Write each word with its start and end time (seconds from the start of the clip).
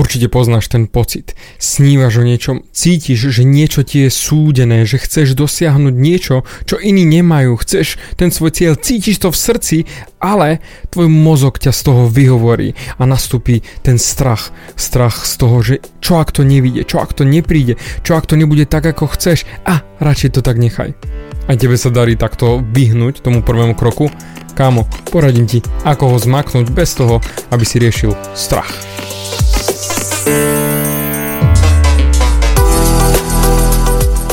Určite 0.00 0.32
poznáš 0.32 0.72
ten 0.72 0.88
pocit. 0.88 1.36
Snívaš 1.60 2.16
o 2.16 2.24
niečom, 2.24 2.64
cítiš, 2.72 3.36
že 3.36 3.44
niečo 3.44 3.84
ti 3.84 4.08
je 4.08 4.10
súdené, 4.10 4.88
že 4.88 4.96
chceš 4.96 5.36
dosiahnuť 5.36 5.92
niečo, 5.92 6.48
čo 6.64 6.80
iní 6.80 7.04
nemajú. 7.04 7.60
Chceš 7.60 8.00
ten 8.16 8.32
svoj 8.32 8.56
cieľ, 8.56 8.80
cítiš 8.80 9.20
to 9.20 9.28
v 9.28 9.36
srdci, 9.36 9.76
ale 10.16 10.64
tvoj 10.88 11.04
mozog 11.04 11.60
ťa 11.60 11.76
z 11.76 11.80
toho 11.84 12.08
vyhovorí 12.08 12.72
a 12.96 13.04
nastúpi 13.04 13.60
ten 13.84 14.00
strach. 14.00 14.56
Strach 14.72 15.28
z 15.28 15.34
toho, 15.36 15.60
že 15.60 15.84
čo 16.00 16.16
ak 16.16 16.32
to 16.32 16.48
nevíde, 16.48 16.88
čo 16.88 17.04
ak 17.04 17.12
to 17.12 17.28
nepríde, 17.28 17.76
čo 18.00 18.16
ak 18.16 18.24
to 18.24 18.40
nebude 18.40 18.64
tak, 18.64 18.88
ako 18.88 19.04
chceš 19.12 19.44
a 19.68 19.84
radšej 20.00 20.32
to 20.32 20.40
tak 20.40 20.56
nechaj. 20.56 20.96
Aj 21.44 21.56
tebe 21.60 21.76
sa 21.76 21.92
darí 21.92 22.16
takto 22.16 22.64
vyhnúť 22.64 23.20
tomu 23.20 23.44
prvému 23.44 23.76
kroku? 23.76 24.08
Kámo, 24.56 24.88
poradím 25.12 25.44
ti, 25.44 25.60
ako 25.84 26.16
ho 26.16 26.16
zmaknúť 26.16 26.72
bez 26.72 26.96
toho, 26.96 27.20
aby 27.52 27.68
si 27.68 27.76
riešil 27.76 28.16
strach. 28.32 28.72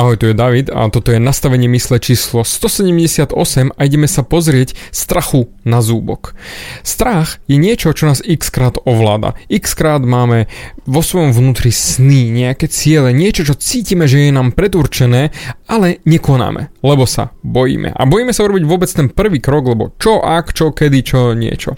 Ahoj, 0.00 0.16
tu 0.16 0.32
je 0.32 0.32
David 0.32 0.72
a 0.72 0.88
toto 0.88 1.12
je 1.12 1.20
nastavenie 1.20 1.68
mysle 1.76 2.00
číslo 2.00 2.40
178 2.40 3.36
a 3.76 3.80
ideme 3.84 4.08
sa 4.08 4.24
pozrieť 4.24 4.72
strachu 4.96 5.52
na 5.60 5.84
zúbok. 5.84 6.32
Strach 6.80 7.36
je 7.44 7.60
niečo, 7.60 7.92
čo 7.92 8.08
nás 8.08 8.24
x 8.24 8.48
krát 8.48 8.80
ovláda. 8.88 9.36
X 9.52 9.76
krát 9.76 10.00
máme 10.00 10.48
vo 10.88 11.04
svojom 11.04 11.36
vnútri 11.36 11.68
sny, 11.68 12.32
nejaké 12.32 12.72
ciele, 12.72 13.12
niečo, 13.12 13.44
čo 13.44 13.60
cítime, 13.60 14.08
že 14.08 14.24
je 14.24 14.32
nám 14.32 14.56
predurčené, 14.56 15.36
ale 15.68 16.00
nekonáme, 16.08 16.72
lebo 16.80 17.04
sa 17.04 17.32
bojíme. 17.44 17.92
A 17.92 18.02
bojíme 18.08 18.32
sa 18.32 18.44
urobiť 18.44 18.64
vôbec 18.64 18.90
ten 18.90 19.08
prvý 19.12 19.40
krok, 19.40 19.72
lebo 19.72 19.92
čo 20.00 20.20
ak, 20.20 20.52
čo 20.56 20.72
kedy, 20.72 20.98
čo 21.04 21.32
niečo. 21.36 21.76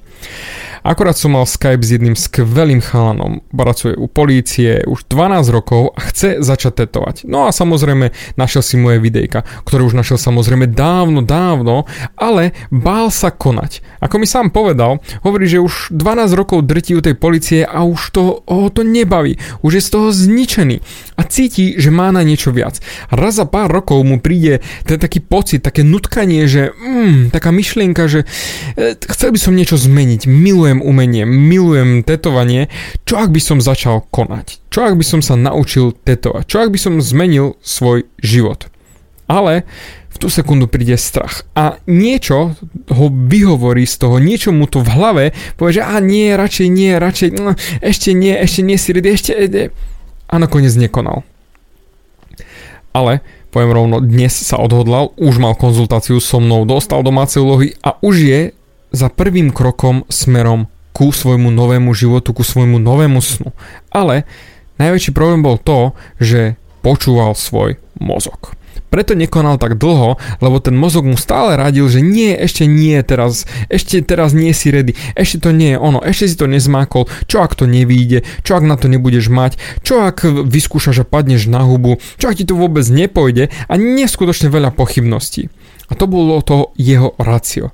Akorát 0.83 1.15
som 1.15 1.39
mal 1.39 1.47
Skype 1.47 1.87
s 1.87 1.95
jedným 1.95 2.19
skvelým 2.19 2.83
chalanom. 2.83 3.39
Pracuje 3.55 3.95
u 3.95 4.11
polície 4.11 4.83
už 4.83 5.07
12 5.07 5.55
rokov 5.55 5.95
a 5.95 6.11
chce 6.11 6.43
začať 6.43 6.83
tetovať. 6.83 7.17
No 7.31 7.47
a 7.47 7.55
samozrejme 7.55 8.11
našiel 8.35 8.67
si 8.67 8.75
moje 8.75 8.99
videjka, 8.99 9.47
ktoré 9.63 9.87
už 9.87 9.95
našiel 9.95 10.19
samozrejme 10.19 10.67
dávno, 10.75 11.23
dávno, 11.23 11.87
ale 12.19 12.51
bál 12.75 13.15
sa 13.15 13.31
konať. 13.31 13.79
Ako 14.03 14.19
mi 14.19 14.27
sám 14.27 14.51
povedal, 14.51 14.99
hovorí, 15.23 15.47
že 15.47 15.63
už 15.63 15.95
12 15.95 16.35
rokov 16.35 16.67
drtí 16.67 16.99
u 16.99 17.03
tej 17.05 17.15
policie 17.15 17.63
a 17.63 17.87
už 17.87 18.01
to, 18.11 18.43
ho 18.43 18.67
to 18.75 18.83
nebaví. 18.83 19.39
Už 19.63 19.79
je 19.79 19.87
z 19.87 19.91
toho 19.95 20.11
zničený 20.11 20.83
a 21.15 21.23
cíti, 21.23 21.79
že 21.79 21.95
má 21.95 22.11
na 22.11 22.27
niečo 22.27 22.51
viac. 22.51 22.83
Raz 23.15 23.39
za 23.39 23.47
pár 23.47 23.71
rokov 23.71 24.03
mu 24.03 24.19
príde 24.19 24.67
ten 24.93 25.01
taký 25.01 25.25
pocit, 25.25 25.65
také 25.65 25.81
nutkanie, 25.81 26.45
že 26.45 26.77
mm, 26.77 27.33
taká 27.33 27.49
myšlienka, 27.49 28.05
že 28.13 28.29
e, 28.77 28.93
chcel 29.01 29.33
by 29.33 29.41
som 29.41 29.57
niečo 29.57 29.81
zmeniť, 29.81 30.29
milujem 30.29 30.85
umenie, 30.85 31.25
milujem 31.25 32.05
tetovanie, 32.05 32.69
čo 33.09 33.17
ak 33.17 33.33
by 33.33 33.41
som 33.41 33.65
začal 33.65 34.05
konať? 34.13 34.61
Čo 34.69 34.93
ak 34.93 35.01
by 35.01 35.05
som 35.05 35.25
sa 35.25 35.41
naučil 35.41 35.97
tetovať? 35.97 36.45
Čo 36.45 36.57
ak 36.61 36.69
by 36.69 36.79
som 36.79 37.01
zmenil 37.01 37.57
svoj 37.65 38.05
život? 38.21 38.69
Ale 39.33 39.65
v 40.13 40.17
tú 40.21 40.29
sekundu 40.29 40.69
príde 40.69 41.01
strach 41.01 41.49
a 41.57 41.81
niečo 41.89 42.53
ho 42.93 43.07
vyhovorí 43.09 43.89
z 43.89 43.97
toho, 43.97 44.21
niečo 44.21 44.53
mu 44.53 44.69
to 44.69 44.85
v 44.85 44.93
hlave 44.93 45.25
povie, 45.57 45.81
že 45.81 45.89
a 45.89 45.97
nie, 46.05 46.37
radšej 46.37 46.69
nie, 46.69 46.93
radšej, 47.01 47.29
no, 47.33 47.57
ešte 47.81 48.13
nie, 48.13 48.37
ešte 48.37 48.61
nie 48.61 48.77
si 48.77 48.93
ready, 48.93 49.09
ešte, 49.09 49.33
ešte. 49.33 49.63
A 50.29 50.37
nakoniec 50.37 50.77
nekonal. 50.77 51.25
Ale 52.93 53.25
poviem 53.53 53.77
rovno, 53.77 54.01
dnes 54.01 54.33
sa 54.33 54.57
odhodlal, 54.57 55.13
už 55.21 55.37
mal 55.37 55.53
konzultáciu 55.53 56.25
so 56.25 56.41
mnou, 56.41 56.65
dostal 56.65 57.05
domáce 57.05 57.37
úlohy 57.37 57.77
a 57.85 58.01
už 58.01 58.15
je 58.25 58.41
za 58.97 59.13
prvým 59.13 59.53
krokom 59.53 60.09
smerom 60.09 60.73
ku 60.97 61.13
svojmu 61.13 61.53
novému 61.53 61.93
životu, 61.93 62.33
ku 62.33 62.41
svojmu 62.41 62.81
novému 62.81 63.21
snu. 63.21 63.53
Ale 63.93 64.25
najväčší 64.81 65.13
problém 65.13 65.45
bol 65.45 65.61
to, 65.61 65.93
že 66.17 66.57
počúval 66.81 67.37
svoj 67.37 67.77
mozog. 68.01 68.57
Preto 68.93 69.17
nekonal 69.17 69.57
tak 69.57 69.81
dlho, 69.81 70.21
lebo 70.45 70.61
ten 70.61 70.77
mozog 70.77 71.09
mu 71.09 71.17
stále 71.17 71.57
radil, 71.57 71.89
že 71.89 72.05
nie, 72.05 72.37
ešte 72.37 72.69
nie 72.69 73.01
teraz, 73.01 73.49
ešte 73.73 74.05
teraz 74.05 74.37
nie 74.37 74.53
si 74.53 74.69
ready, 74.69 74.93
ešte 75.17 75.49
to 75.49 75.51
nie 75.57 75.73
je 75.75 75.79
ono, 75.81 76.05
ešte 76.05 76.29
si 76.29 76.37
to 76.37 76.45
nezmákol, 76.45 77.09
čo 77.25 77.41
ak 77.41 77.57
to 77.57 77.65
nevíde, 77.65 78.29
čo 78.45 78.61
ak 78.61 78.65
na 78.69 78.77
to 78.77 78.93
nebudeš 78.93 79.33
mať, 79.33 79.57
čo 79.81 80.05
ak 80.05 80.29
vyskúšaš 80.45 81.03
a 81.03 81.09
padneš 81.09 81.49
na 81.49 81.65
hubu, 81.65 81.97
čo 82.21 82.29
ak 82.29 82.37
ti 82.37 82.45
to 82.45 82.53
vôbec 82.53 82.85
nepôjde 82.85 83.49
a 83.49 83.73
neskutočne 83.81 84.53
veľa 84.53 84.77
pochybností. 84.77 85.49
A 85.89 85.97
to 85.97 86.05
bolo 86.05 86.45
to 86.45 86.77
jeho 86.77 87.17
racio. 87.17 87.73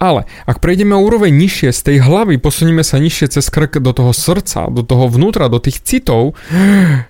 Ale 0.00 0.24
ak 0.48 0.64
prejdeme 0.64 0.96
o 0.96 1.04
úroveň 1.04 1.28
nižšie 1.28 1.76
z 1.76 1.80
tej 1.84 1.96
hlavy, 2.00 2.40
posunieme 2.40 2.80
sa 2.80 2.96
nižšie 2.96 3.36
cez 3.36 3.46
krk 3.52 3.84
do 3.84 3.92
toho 3.92 4.16
srdca, 4.16 4.72
do 4.72 4.80
toho 4.80 5.12
vnútra, 5.12 5.52
do 5.52 5.60
tých 5.60 5.84
citov, 5.84 6.38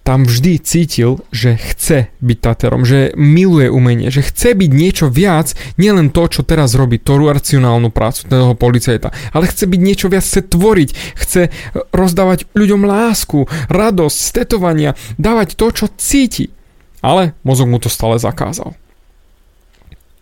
tam 0.00 0.24
vždy 0.24 0.58
cítil, 0.58 1.20
že 1.30 1.60
chce 1.60 2.10
byť 2.18 2.38
Taterom, 2.40 2.88
že 2.88 3.12
miluje 3.14 3.68
umenie, 3.68 4.08
že 4.08 4.24
chce 4.24 4.56
byť 4.56 4.70
niečo 4.72 5.06
viac, 5.12 5.52
nielen 5.76 6.10
to, 6.10 6.26
čo 6.26 6.42
teraz 6.42 6.72
robí, 6.74 6.96
tú 6.96 7.20
racionálnu 7.20 7.92
prácu 7.92 8.26
toho 8.26 8.54
policajta, 8.56 9.12
ale 9.36 9.44
chce 9.46 9.68
byť 9.68 9.80
niečo 9.80 10.06
viac, 10.08 10.24
chce 10.24 10.42
tvoriť, 10.50 10.90
chce 11.14 11.42
rozdávať 11.92 12.48
ľuďom 12.56 12.82
lásku, 12.88 13.46
radosť, 13.68 14.18
stetovania, 14.18 14.96
dávať 15.20 15.54
to, 15.54 15.66
čo 15.70 15.86
cíti. 15.94 16.50
Ale 17.00 17.32
mozog 17.44 17.68
mu 17.68 17.80
to 17.80 17.88
stále 17.88 18.20
zakázal. 18.20 18.76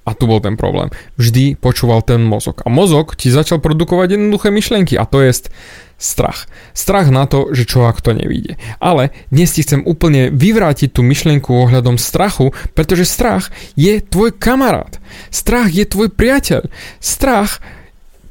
A 0.09 0.17
tu 0.17 0.25
bol 0.25 0.41
ten 0.41 0.57
problém. 0.57 0.89
Vždy 1.21 1.61
počúval 1.61 2.01
ten 2.01 2.25
mozog. 2.25 2.65
A 2.65 2.73
mozog 2.73 3.13
ti 3.13 3.29
začal 3.29 3.61
produkovať 3.61 4.17
jednoduché 4.17 4.49
myšlienky 4.49 4.97
a 4.97 5.05
to 5.05 5.21
je 5.21 5.53
strach. 6.01 6.49
Strach 6.73 7.13
na 7.13 7.29
to, 7.29 7.53
že 7.53 7.69
čo 7.69 7.85
ak 7.85 8.01
to 8.01 8.17
nevíde. 8.17 8.57
Ale 8.81 9.13
dnes 9.29 9.53
ti 9.53 9.61
chcem 9.61 9.85
úplne 9.85 10.33
vyvrátiť 10.33 10.97
tú 10.97 11.05
myšlienku 11.05 11.53
ohľadom 11.53 12.01
strachu, 12.01 12.57
pretože 12.73 13.05
strach 13.05 13.53
je 13.77 14.01
tvoj 14.01 14.33
kamarát. 14.33 14.97
Strach 15.29 15.69
je 15.69 15.85
tvoj 15.85 16.09
priateľ. 16.09 16.73
Strach 17.05 17.61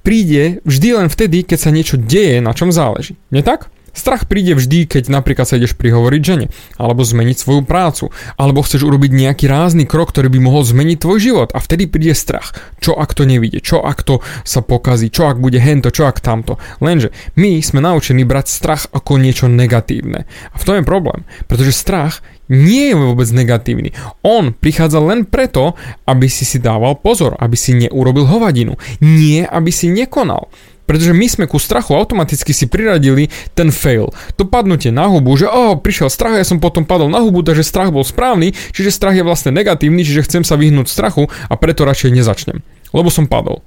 príde 0.01 0.65
vždy 0.65 0.97
len 0.97 1.07
vtedy, 1.13 1.45
keď 1.45 1.59
sa 1.61 1.69
niečo 1.69 2.01
deje, 2.01 2.41
na 2.41 2.57
čom 2.57 2.73
záleží. 2.73 3.19
Nie 3.29 3.45
tak? 3.45 3.69
Strach 3.97 4.29
príde 4.29 4.53
vždy, 4.53 4.85
keď 4.85 5.09
napríklad 5.09 5.49
sa 5.49 5.57
ideš 5.57 5.73
prihovoriť 5.73 6.21
žene, 6.21 6.53
alebo 6.77 7.01
zmeniť 7.01 7.37
svoju 7.41 7.65
prácu, 7.65 8.13
alebo 8.37 8.61
chceš 8.61 8.85
urobiť 8.85 9.09
nejaký 9.09 9.49
rázny 9.49 9.89
krok, 9.89 10.13
ktorý 10.13 10.29
by 10.29 10.39
mohol 10.45 10.61
zmeniť 10.61 10.97
tvoj 11.01 11.17
život 11.17 11.49
a 11.57 11.59
vtedy 11.59 11.89
príde 11.89 12.13
strach. 12.13 12.53
Čo 12.77 12.93
ak 12.93 13.17
to 13.17 13.25
nevíde, 13.25 13.57
čo 13.57 13.81
ak 13.81 14.05
to 14.05 14.21
sa 14.45 14.61
pokazí, 14.61 15.09
čo 15.09 15.25
ak 15.25 15.41
bude 15.41 15.57
hento, 15.57 15.89
čo 15.89 16.05
ak 16.05 16.21
tamto. 16.21 16.61
Lenže 16.77 17.09
my 17.41 17.57
sme 17.65 17.81
naučení 17.81 18.21
brať 18.21 18.53
strach 18.53 18.85
ako 18.93 19.17
niečo 19.17 19.49
negatívne. 19.49 20.29
A 20.53 20.55
v 20.61 20.65
tom 20.69 20.77
je 20.77 20.85
problém, 20.85 21.25
pretože 21.49 21.73
strach 21.73 22.21
nie 22.47 22.93
je 22.93 22.95
vôbec 22.95 23.27
negatívny. 23.33 23.91
On 24.23 24.55
prichádza 24.55 25.03
len 25.03 25.27
preto, 25.27 25.75
aby 26.07 26.31
si 26.31 26.47
si 26.47 26.61
dával 26.63 26.95
pozor, 26.95 27.35
aby 27.41 27.59
si 27.59 27.75
neurobil 27.75 28.23
hovadinu. 28.23 28.79
Nie, 29.03 29.43
aby 29.43 29.73
si 29.73 29.91
nekonal. 29.91 30.47
Pretože 30.87 31.11
my 31.11 31.27
sme 31.27 31.45
ku 31.45 31.59
strachu 31.59 31.93
automaticky 31.93 32.55
si 32.55 32.65
priradili 32.65 33.27
ten 33.51 33.69
fail. 33.75 34.09
To 34.39 34.47
padnutie 34.47 34.89
na 34.89 35.11
hubu, 35.11 35.35
že 35.35 35.45
oh, 35.51 35.75
prišiel 35.75 36.07
strach, 36.07 36.39
ja 36.39 36.47
som 36.47 36.63
potom 36.63 36.87
padol 36.87 37.11
na 37.11 37.19
hubu, 37.19 37.43
takže 37.43 37.67
strach 37.67 37.91
bol 37.91 38.07
správny, 38.07 38.55
čiže 38.71 38.95
strach 38.95 39.13
je 39.13 39.27
vlastne 39.27 39.51
negatívny, 39.51 40.07
čiže 40.07 40.23
chcem 40.23 40.43
sa 40.47 40.55
vyhnúť 40.55 40.87
strachu 40.87 41.27
a 41.27 41.53
preto 41.59 41.83
radšej 41.83 42.15
nezačnem. 42.15 42.63
Lebo 42.95 43.11
som 43.11 43.27
padol. 43.27 43.59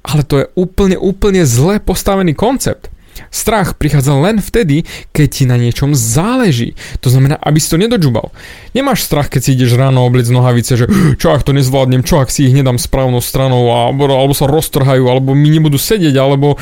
Ale 0.00 0.24
to 0.24 0.40
je 0.40 0.46
úplne, 0.56 0.96
úplne 0.96 1.44
zle 1.44 1.76
postavený 1.76 2.32
koncept. 2.32 2.88
Strach 3.30 3.76
prichádza 3.76 4.16
len 4.16 4.38
vtedy, 4.42 4.88
keď 5.12 5.28
ti 5.28 5.44
na 5.48 5.56
niečom 5.60 5.92
záleží. 5.92 6.74
To 7.04 7.08
znamená, 7.12 7.36
aby 7.40 7.58
si 7.60 7.68
to 7.70 7.80
nedodžubal. 7.80 8.32
Nemáš 8.72 9.06
strach, 9.06 9.32
keď 9.32 9.40
si 9.40 9.50
ideš 9.56 9.76
ráno 9.76 10.04
obliec 10.04 10.28
nohavice, 10.28 10.76
že 10.76 10.86
čo 11.20 11.32
ak 11.32 11.44
to 11.44 11.56
nezvládnem, 11.56 12.04
čo 12.04 12.20
ak 12.20 12.28
si 12.28 12.48
ich 12.48 12.54
nedám 12.56 12.80
správnou 12.80 13.24
stranou, 13.24 13.70
alebo, 13.70 14.08
alebo 14.10 14.34
sa 14.36 14.50
roztrhajú, 14.50 15.06
alebo 15.06 15.32
mi 15.36 15.48
nebudú 15.52 15.76
sedieť, 15.80 16.14
alebo... 16.16 16.60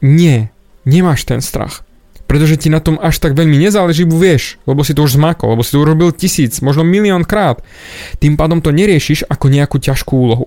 Nie. 0.00 0.48
nemáš 0.88 1.28
ten 1.28 1.44
strach. 1.44 1.84
Pretože 2.30 2.62
ti 2.62 2.70
na 2.70 2.78
tom 2.78 2.94
až 2.94 3.18
tak 3.18 3.34
veľmi 3.34 3.58
nezáleží, 3.58 4.06
vieš, 4.06 4.62
lebo 4.62 4.86
si 4.86 4.94
to 4.94 5.02
už 5.02 5.18
zmakol, 5.18 5.58
lebo 5.58 5.66
si 5.66 5.74
to 5.74 5.82
urobil 5.82 6.14
tisíc, 6.14 6.62
možno 6.62 6.86
milión 6.86 7.26
krát. 7.26 7.58
Tým 8.22 8.38
pádom 8.38 8.62
to 8.62 8.70
neriešiš 8.70 9.26
ako 9.26 9.50
nejakú 9.50 9.82
ťažkú 9.82 10.14
úlohu. 10.14 10.46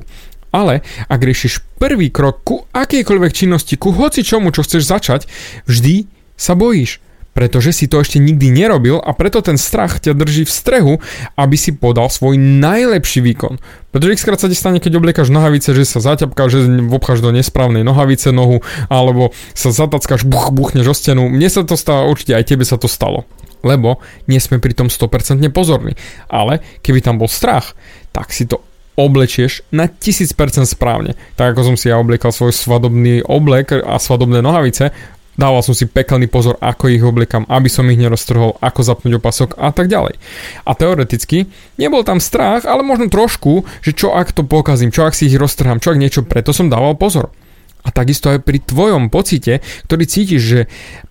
Ale 0.53 0.85
ak 1.09 1.17
riešiš 1.19 1.65
prvý 1.81 2.13
krok 2.13 2.45
ku 2.45 2.55
akejkoľvek 2.69 3.31
činnosti, 3.33 3.73
ku 3.75 3.89
hoci 3.89 4.21
čomu, 4.21 4.53
čo 4.53 4.61
chceš 4.61 4.85
začať, 4.85 5.21
vždy 5.65 6.05
sa 6.37 6.53
bojíš 6.53 7.01
pretože 7.33 7.73
si 7.73 7.89
to 7.89 7.99
ešte 7.99 8.21
nikdy 8.21 8.53
nerobil 8.53 9.01
a 9.01 9.09
preto 9.17 9.41
ten 9.41 9.57
strach 9.57 9.97
ťa 9.97 10.13
drží 10.13 10.45
v 10.45 10.53
strehu, 10.53 10.93
aby 11.33 11.55
si 11.57 11.73
podal 11.73 12.07
svoj 12.07 12.37
najlepší 12.37 13.25
výkon. 13.25 13.57
Pretože 13.89 14.21
xkrát 14.21 14.37
sa 14.37 14.49
ti 14.49 14.57
stane, 14.57 14.77
keď 14.77 15.01
obliekaš 15.01 15.33
nohavice, 15.33 15.73
že 15.73 15.83
sa 15.89 15.99
zaťapká, 15.99 16.45
že 16.47 16.69
obcháš 16.93 17.25
do 17.25 17.33
nesprávnej 17.33 17.81
nohavice 17.81 18.29
nohu, 18.29 18.61
alebo 18.87 19.33
sa 19.57 19.73
zatackáš, 19.73 20.29
buch, 20.29 20.53
buchneš 20.53 20.93
o 20.93 20.95
stenu. 20.95 21.25
Mne 21.25 21.49
sa 21.49 21.65
to 21.65 21.73
stalo, 21.73 22.05
určite 22.05 22.37
aj 22.37 22.53
tebe 22.53 22.63
sa 22.63 22.77
to 22.77 22.85
stalo. 22.85 23.25
Lebo 23.65 23.97
nie 24.29 24.37
sme 24.37 24.61
pri 24.61 24.77
tom 24.77 24.93
100% 24.93 25.41
pozorní. 25.49 25.97
Ale 26.29 26.61
keby 26.85 27.01
tam 27.01 27.17
bol 27.17 27.31
strach, 27.31 27.73
tak 28.13 28.29
si 28.29 28.45
to 28.45 28.61
oblečieš 28.93 29.65
na 29.73 29.89
1000% 29.89 30.69
správne. 30.69 31.17
Tak 31.37 31.53
ako 31.57 31.73
som 31.73 31.75
si 31.77 31.89
ja 31.89 31.97
obliekal 31.97 32.29
svoj 32.29 32.53
svadobný 32.53 33.25
oblek 33.25 33.73
a 33.73 33.97
svadobné 33.97 34.41
nohavice, 34.45 34.93
Dával 35.33 35.65
som 35.65 35.73
si 35.73 35.89
pekelný 35.89 36.29
pozor, 36.29 36.61
ako 36.61 36.93
ich 36.93 37.01
obliekam, 37.01 37.49
aby 37.49 37.65
som 37.65 37.89
ich 37.89 37.97
neroztrhol, 37.97 38.61
ako 38.61 38.79
zapnúť 38.85 39.17
opasok 39.17 39.57
a 39.57 39.73
tak 39.73 39.89
ďalej. 39.89 40.21
A 40.61 40.71
teoreticky 40.77 41.49
nebol 41.81 42.05
tam 42.05 42.21
strach, 42.21 42.69
ale 42.69 42.85
možno 42.85 43.09
trošku, 43.09 43.65
že 43.81 43.97
čo 43.97 44.13
ak 44.13 44.29
to 44.29 44.45
pokazím, 44.45 44.93
čo 44.93 45.09
ak 45.09 45.17
si 45.17 45.25
ich 45.25 45.41
roztrhám, 45.41 45.81
čo 45.81 45.89
ak 45.89 45.97
niečo, 45.97 46.21
preto 46.21 46.53
som 46.53 46.69
dával 46.69 46.93
pozor. 46.93 47.33
A 47.81 47.89
takisto 47.89 48.29
aj 48.29 48.45
pri 48.45 48.61
tvojom 48.61 49.09
pocite, 49.09 49.65
ktorý 49.89 50.03
cítiš, 50.05 50.41
že 50.45 50.59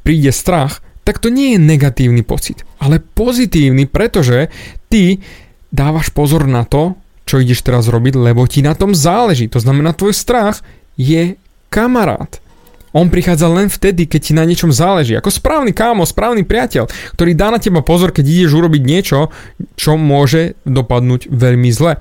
príde 0.06 0.30
strach, 0.30 0.86
tak 1.02 1.18
to 1.18 1.26
nie 1.26 1.58
je 1.58 1.58
negatívny 1.58 2.22
pocit, 2.22 2.62
ale 2.78 3.02
pozitívny, 3.02 3.90
pretože 3.90 4.54
ty 4.86 5.18
dávaš 5.74 6.14
pozor 6.14 6.46
na 6.46 6.62
to, 6.62 6.94
čo 7.24 7.38
ideš 7.38 7.62
teraz 7.62 7.86
robiť, 7.88 8.18
lebo 8.18 8.46
ti 8.46 8.60
na 8.60 8.74
tom 8.74 8.92
záleží. 8.92 9.46
To 9.52 9.62
znamená, 9.62 9.94
tvoj 9.94 10.14
strach 10.14 10.60
je 10.98 11.38
kamarát. 11.72 12.42
On 12.92 13.08
prichádza 13.08 13.48
len 13.48 13.72
vtedy, 13.72 14.04
keď 14.04 14.20
ti 14.20 14.32
na 14.36 14.44
niečom 14.44 14.68
záleží. 14.68 15.16
Ako 15.16 15.32
správny 15.32 15.72
kámo, 15.72 16.04
správny 16.04 16.44
priateľ, 16.44 16.92
ktorý 17.16 17.32
dá 17.32 17.48
na 17.48 17.56
teba 17.56 17.80
pozor, 17.80 18.12
keď 18.12 18.28
ideš 18.28 18.52
urobiť 18.52 18.82
niečo, 18.84 19.32
čo 19.80 19.96
môže 19.96 20.60
dopadnúť 20.68 21.32
veľmi 21.32 21.72
zle. 21.72 21.96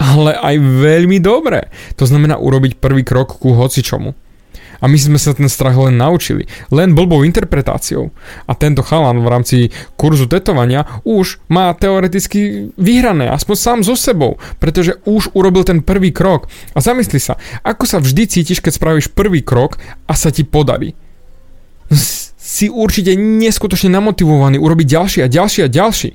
Ale 0.00 0.32
aj 0.32 0.56
veľmi 0.56 1.20
dobre. 1.20 1.68
To 2.00 2.08
znamená 2.08 2.40
urobiť 2.40 2.80
prvý 2.80 3.04
krok 3.04 3.36
ku 3.36 3.52
hocičomu. 3.52 4.16
A 4.82 4.90
my 4.90 4.98
sme 4.98 5.14
sa 5.14 5.30
ten 5.30 5.46
strach 5.46 5.78
len 5.78 5.94
naučili. 5.94 6.50
Len 6.74 6.90
blbou 6.90 7.22
interpretáciou. 7.22 8.10
A 8.50 8.52
tento 8.58 8.82
chalan 8.82 9.22
v 9.22 9.30
rámci 9.30 9.56
kurzu 9.94 10.26
tetovania 10.26 10.84
už 11.06 11.38
má 11.46 11.70
teoreticky 11.78 12.74
vyhrané, 12.74 13.30
aspoň 13.30 13.56
sám 13.56 13.78
so 13.86 13.94
sebou, 13.94 14.42
pretože 14.58 14.98
už 15.06 15.30
urobil 15.38 15.62
ten 15.62 15.86
prvý 15.86 16.10
krok. 16.10 16.50
A 16.74 16.82
zamysli 16.82 17.22
sa, 17.22 17.38
ako 17.62 17.86
sa 17.86 18.02
vždy 18.02 18.26
cítiš, 18.26 18.58
keď 18.58 18.72
spravíš 18.74 19.14
prvý 19.14 19.46
krok 19.46 19.78
a 20.10 20.18
sa 20.18 20.34
ti 20.34 20.42
podarí. 20.42 20.98
Si 22.42 22.66
určite 22.66 23.14
neskutočne 23.14 23.88
namotivovaný 23.94 24.58
urobiť 24.58 24.86
ďalší 24.98 25.18
a 25.22 25.30
ďalší 25.30 25.60
a 25.64 25.72
ďalší 25.72 26.10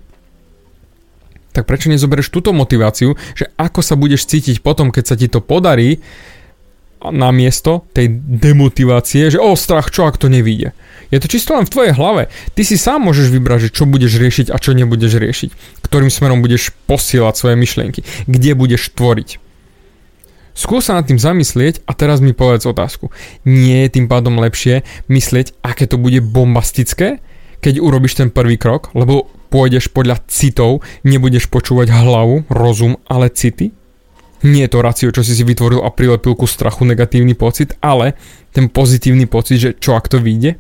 tak 1.58 1.66
prečo 1.66 1.90
nezoberieš 1.90 2.30
túto 2.30 2.54
motiváciu, 2.54 3.18
že 3.34 3.50
ako 3.58 3.81
sa 3.81 3.98
budeš 3.98 4.30
cítiť 4.30 4.62
potom, 4.62 4.94
keď 4.94 5.04
sa 5.10 5.16
ti 5.18 5.25
to 5.25 5.42
podarí, 5.42 6.06
na 7.02 7.30
miesto 7.30 7.86
tej 7.94 8.10
demotivácie, 8.18 9.30
že 9.30 9.40
o 9.42 9.54
strach, 9.54 9.94
čo 9.94 10.10
ak 10.10 10.18
to 10.18 10.28
nevíde. 10.28 10.74
Je 11.08 11.20
to 11.24 11.32
čisto 11.32 11.56
len 11.56 11.64
v 11.64 11.72
tvojej 11.72 11.94
hlave. 11.96 12.28
Ty 12.52 12.62
si 12.68 12.76
sám 12.76 13.08
môžeš 13.08 13.32
vybrať, 13.32 13.70
že 13.70 13.74
čo 13.80 13.88
budeš 13.88 14.20
riešiť 14.20 14.48
a 14.52 14.58
čo 14.60 14.76
nebudeš 14.76 15.16
riešiť. 15.16 15.50
Ktorým 15.86 16.12
smerom 16.12 16.44
budeš 16.44 16.76
posielať 16.90 17.34
svoje 17.38 17.56
myšlienky. 17.56 18.04
Kde 18.28 18.52
budeš 18.58 18.92
tvoriť. 18.92 19.40
Skús 20.58 20.90
sa 20.90 20.98
nad 20.98 21.06
tým 21.06 21.22
zamyslieť 21.22 21.86
a 21.86 21.94
teraz 21.94 22.18
mi 22.18 22.34
povedz 22.34 22.66
otázku. 22.66 23.14
Nie 23.46 23.86
je 23.86 24.02
tým 24.02 24.10
pádom 24.10 24.42
lepšie 24.42 24.82
myslieť, 25.06 25.54
aké 25.62 25.86
to 25.86 26.02
bude 26.02 26.18
bombastické, 26.26 27.22
keď 27.62 27.78
urobíš 27.78 28.18
ten 28.18 28.34
prvý 28.34 28.58
krok, 28.58 28.90
lebo 28.98 29.30
pôjdeš 29.54 29.94
podľa 29.94 30.18
citov, 30.26 30.82
nebudeš 31.06 31.46
počúvať 31.54 31.94
hlavu, 31.94 32.50
rozum, 32.50 32.98
ale 33.06 33.30
city? 33.30 33.76
Nie 34.48 34.64
je 34.66 34.72
to 34.72 34.80
racio, 34.80 35.12
čo 35.12 35.22
si 35.22 35.36
si 35.36 35.44
vytvoril 35.44 35.84
a 35.84 35.92
prilepil 35.92 36.34
ku 36.34 36.48
strachu 36.48 36.88
negatívny 36.88 37.36
pocit, 37.36 37.76
ale 37.84 38.16
ten 38.56 38.72
pozitívny 38.72 39.28
pocit, 39.28 39.58
že 39.60 39.70
čo 39.76 40.00
ak 40.00 40.08
to 40.08 40.24
vyjde? 40.24 40.56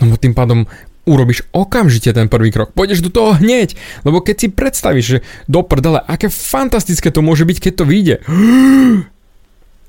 No 0.00 0.14
tým 0.14 0.32
pádom 0.32 0.70
urobíš 1.06 1.46
okamžite 1.54 2.10
ten 2.10 2.26
prvý 2.26 2.50
krok. 2.50 2.74
Pôjdeš 2.74 3.00
do 3.00 3.14
toho 3.14 3.38
hneď, 3.38 3.78
lebo 4.02 4.18
keď 4.18 4.36
si 4.36 4.48
predstavíš, 4.50 5.06
že 5.06 5.18
do 5.46 5.62
prdele, 5.62 6.02
aké 6.02 6.26
fantastické 6.26 7.14
to 7.14 7.22
môže 7.22 7.46
byť, 7.46 7.58
keď 7.62 7.72
to 7.78 7.84
vyjde. 7.86 8.16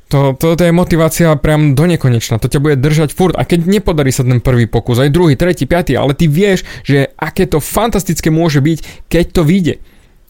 To, 0.07 0.31
to, 0.39 0.55
to 0.55 0.63
je 0.63 0.71
motivácia 0.71 1.35
priam 1.35 1.75
do 1.75 1.83
nekonečna, 1.83 2.39
to 2.39 2.47
ťa 2.47 2.63
bude 2.63 2.79
držať 2.79 3.11
furt 3.11 3.35
a 3.35 3.43
keď 3.43 3.67
nepodarí 3.67 4.07
sa 4.15 4.23
ten 4.23 4.39
prvý 4.39 4.63
pokus, 4.63 5.03
aj 5.03 5.11
druhý, 5.11 5.35
tretí, 5.35 5.67
piatý, 5.67 5.99
ale 5.99 6.15
ty 6.15 6.31
vieš, 6.31 6.63
že 6.87 7.11
aké 7.19 7.43
to 7.43 7.59
fantastické 7.59 8.31
môže 8.31 8.63
byť, 8.63 9.11
keď 9.11 9.25
to 9.35 9.43
vyjde. 9.43 9.83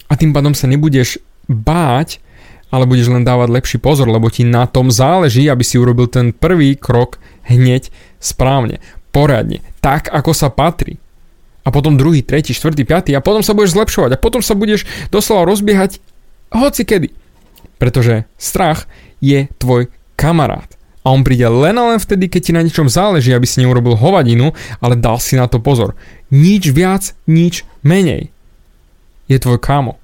A 0.10 0.18
tým 0.18 0.34
pádom 0.34 0.58
sa 0.58 0.66
nebudeš 0.66 1.22
báť, 1.48 2.20
ale 2.68 2.84
budeš 2.88 3.12
len 3.12 3.24
dávať 3.24 3.50
lepší 3.52 3.78
pozor, 3.80 4.12
lebo 4.12 4.28
ti 4.28 4.44
na 4.44 4.68
tom 4.68 4.92
záleží, 4.92 5.48
aby 5.48 5.64
si 5.64 5.80
urobil 5.80 6.12
ten 6.12 6.36
prvý 6.36 6.76
krok 6.76 7.20
hneď 7.48 7.90
správne, 8.20 8.84
poradne, 9.16 9.64
tak 9.80 10.12
ako 10.12 10.36
sa 10.36 10.52
patrí. 10.52 11.00
A 11.64 11.72
potom 11.72 12.00
druhý, 12.00 12.24
tretí, 12.24 12.56
štvrtý, 12.56 12.88
piatý 12.88 13.12
a 13.16 13.24
potom 13.24 13.44
sa 13.44 13.52
budeš 13.52 13.76
zlepšovať 13.76 14.16
a 14.16 14.22
potom 14.22 14.40
sa 14.40 14.56
budeš 14.56 14.88
doslova 15.12 15.44
rozbiehať 15.48 16.00
hoci 16.52 16.88
kedy. 16.88 17.12
Pretože 17.76 18.24
strach 18.40 18.88
je 19.20 19.52
tvoj 19.60 19.92
kamarát. 20.16 20.68
A 21.04 21.12
on 21.12 21.24
príde 21.24 21.48
len 21.48 21.76
a 21.80 21.96
len 21.96 22.00
vtedy, 22.04 22.28
keď 22.28 22.42
ti 22.44 22.52
na 22.52 22.64
ničom 22.64 22.92
záleží, 22.92 23.32
aby 23.32 23.48
si 23.48 23.64
neurobil 23.64 23.96
hovadinu, 23.96 24.52
ale 24.84 25.00
dal 25.00 25.24
si 25.24 25.40
na 25.40 25.48
to 25.48 25.64
pozor. 25.64 25.96
Nič 26.32 26.68
viac, 26.72 27.16
nič 27.28 27.64
menej. 27.80 28.28
Je 29.32 29.40
tvoj 29.40 29.60
kámo. 29.60 30.00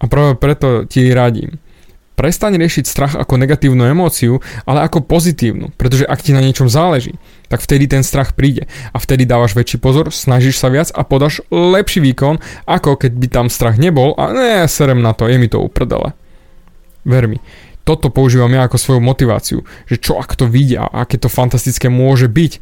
A 0.00 0.04
práve 0.06 0.36
preto 0.36 0.84
ti 0.84 1.08
radím. 1.12 1.56
Prestaň 2.16 2.56
riešiť 2.56 2.84
strach 2.88 3.12
ako 3.12 3.36
negatívnu 3.36 3.84
emóciu, 3.84 4.40
ale 4.64 4.88
ako 4.88 5.04
pozitívnu, 5.04 5.76
pretože 5.76 6.08
ak 6.08 6.24
ti 6.24 6.32
na 6.32 6.40
niečom 6.40 6.64
záleží, 6.64 7.20
tak 7.52 7.60
vtedy 7.60 7.84
ten 7.84 8.00
strach 8.00 8.32
príde 8.32 8.64
a 8.92 8.96
vtedy 8.96 9.28
dávaš 9.28 9.52
väčší 9.52 9.76
pozor, 9.76 10.08
snažíš 10.08 10.56
sa 10.56 10.72
viac 10.72 10.88
a 10.96 11.04
podáš 11.04 11.44
lepší 11.52 12.00
výkon, 12.00 12.40
ako 12.64 12.96
keď 12.96 13.12
by 13.20 13.26
tam 13.28 13.46
strach 13.52 13.76
nebol 13.76 14.16
a 14.16 14.32
ne, 14.32 14.64
serem 14.64 15.04
na 15.04 15.12
to, 15.12 15.28
je 15.28 15.36
mi 15.36 15.44
to 15.44 15.60
uprdele. 15.60 16.16
Ver 17.04 17.28
mi, 17.28 17.36
toto 17.86 18.10
používam 18.10 18.50
ja 18.50 18.66
ako 18.66 18.82
svoju 18.82 19.00
motiváciu, 19.00 19.62
že 19.86 20.02
čo 20.02 20.18
ak 20.18 20.34
to 20.34 20.50
vidia 20.50 20.90
aké 20.90 21.22
to 21.22 21.30
fantastické 21.30 21.86
môže 21.86 22.26
byť. 22.26 22.52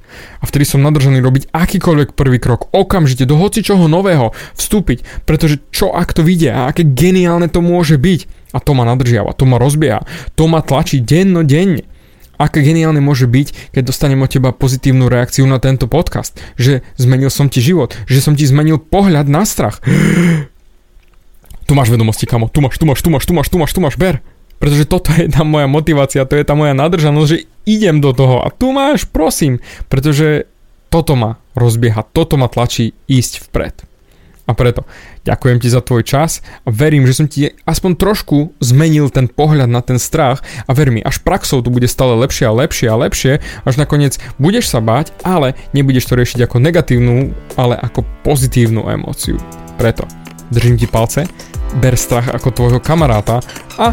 A 0.43 0.45
vtedy 0.45 0.69
som 0.69 0.85
nadržaný 0.85 1.25
robiť 1.25 1.49
akýkoľvek 1.55 2.13
prvý 2.13 2.37
krok, 2.37 2.69
okamžite 2.77 3.25
do 3.25 3.41
hoci 3.41 3.65
čoho 3.65 3.89
nového 3.89 4.37
vstúpiť, 4.59 5.25
pretože 5.25 5.65
čo 5.73 5.95
ak 5.95 6.13
to 6.13 6.21
vidia 6.21 6.53
a 6.53 6.75
aké 6.75 6.85
geniálne 6.85 7.49
to 7.49 7.65
môže 7.65 7.97
byť. 7.97 8.53
A 8.55 8.63
to 8.63 8.77
ma 8.77 8.87
nadržiava, 8.87 9.35
to 9.35 9.49
ma 9.49 9.59
rozbieha, 9.59 10.07
to 10.39 10.45
ma 10.47 10.61
tlačí 10.61 11.01
denno 11.01 11.43
denne. 11.43 11.89
Aké 12.35 12.67
geniálne 12.67 12.99
môže 12.99 13.31
byť, 13.31 13.75
keď 13.79 13.83
dostanem 13.87 14.19
od 14.23 14.31
teba 14.31 14.51
pozitívnu 14.51 15.07
reakciu 15.07 15.47
na 15.47 15.63
tento 15.63 15.87
podcast, 15.87 16.35
že 16.59 16.83
zmenil 16.99 17.31
som 17.31 17.47
ti 17.47 17.63
život, 17.63 17.95
že 18.11 18.19
som 18.19 18.35
ti 18.35 18.43
zmenil 18.43 18.83
pohľad 18.83 19.31
na 19.31 19.47
strach. 19.47 19.81
Tu 21.65 21.73
máš 21.73 21.89
vedomosti, 21.89 22.29
kamo, 22.29 22.53
tu 22.53 22.61
máš, 22.61 22.77
tu 22.77 22.85
máš, 22.85 23.01
tu 23.01 23.09
máš, 23.09 23.25
tu 23.25 23.33
máš, 23.33 23.49
tu 23.49 23.57
máš, 23.57 23.73
tu 23.73 23.81
máš, 23.81 23.97
ber. 23.97 24.21
Pretože 24.65 24.89
toto 24.89 25.13
je 25.13 25.29
tá 25.29 25.45
moja 25.45 25.69
motivácia, 25.69 26.25
to 26.25 26.41
je 26.41 26.49
tá 26.49 26.57
moja 26.57 26.73
nadržanosť, 26.73 27.29
že 27.29 27.45
idem 27.69 28.01
do 28.01 28.17
toho 28.17 28.41
a 28.41 28.49
tu 28.49 28.73
máš, 28.73 29.05
prosím, 29.05 29.61
pretože 29.93 30.49
toto 30.89 31.13
ma 31.21 31.37
rozbieha, 31.53 32.01
toto 32.17 32.41
ma 32.41 32.49
tlačí 32.49 32.97
ísť 33.05 33.45
vpred. 33.45 33.85
A 34.49 34.57
preto 34.57 34.89
ďakujem 35.29 35.61
ti 35.61 35.69
za 35.69 35.85
tvoj 35.85 36.01
čas 36.01 36.41
a 36.65 36.73
verím, 36.73 37.05
že 37.05 37.13
som 37.13 37.29
ti 37.29 37.53
aspoň 37.69 37.93
trošku 37.93 38.57
zmenil 38.65 39.13
ten 39.13 39.29
pohľad 39.29 39.69
na 39.69 39.85
ten 39.85 40.01
strach 40.01 40.41
a 40.65 40.73
ver 40.73 40.89
mi, 40.89 41.05
až 41.05 41.21
praxou 41.21 41.61
to 41.61 41.69
bude 41.69 41.85
stále 41.85 42.17
lepšie 42.25 42.49
a 42.49 42.57
lepšie 42.57 42.89
a 42.89 42.97
lepšie, 42.97 43.45
až 43.69 43.75
nakoniec 43.77 44.17
budeš 44.41 44.73
sa 44.73 44.81
báť, 44.81 45.13
ale 45.29 45.61
nebudeš 45.77 46.09
to 46.09 46.17
riešiť 46.17 46.41
ako 46.41 46.57
negatívnu, 46.57 47.37
ale 47.61 47.77
ako 47.77 48.01
pozitívnu 48.25 48.89
emóciu. 48.89 49.37
Preto 49.77 50.09
držím 50.49 50.81
ti 50.81 50.89
palce, 50.89 51.29
ber 51.85 52.01
strach 52.01 52.33
ako 52.33 52.49
tvojho 52.49 52.81
kamaráta 52.81 53.45
a 53.77 53.93